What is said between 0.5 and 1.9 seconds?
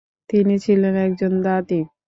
ছিলেন একজন দাদী।